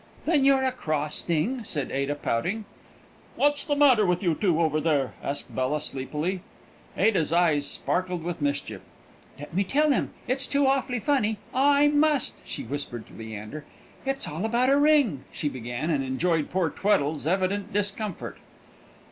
"Then 0.25 0.43
you're 0.45 0.63
a 0.63 0.71
cross 0.71 1.21
thing!" 1.21 1.63
said 1.63 1.91
Ada, 1.91 2.15
pouting. 2.15 2.65
"What's 3.35 3.63
the 3.63 3.75
matter 3.75 4.03
with 4.03 4.23
you 4.23 4.33
two, 4.33 4.59
over 4.59 4.81
there?" 4.81 5.13
asked 5.21 5.53
Bella, 5.55 5.79
sleepily. 5.79 6.41
Ada's 6.97 7.31
eyes 7.31 7.67
sparkled 7.67 8.23
with 8.23 8.41
mischief. 8.41 8.81
"Let 9.37 9.53
me 9.53 9.63
tell 9.63 9.91
them; 9.91 10.09
it 10.27 10.37
is 10.37 10.47
too 10.47 10.65
awfully 10.65 10.97
funny. 10.99 11.37
I 11.53 11.87
must!" 11.87 12.41
she 12.45 12.63
whispered 12.63 13.05
to 13.09 13.13
Leander. 13.13 13.63
"It's 14.03 14.27
all 14.27 14.43
about 14.43 14.71
a 14.71 14.75
ring," 14.77 15.23
she 15.31 15.47
began, 15.49 15.91
and 15.91 16.03
enjoyed 16.03 16.49
poor 16.49 16.71
Tweddle's 16.71 17.27
evident 17.27 17.71
discomfort. 17.71 18.37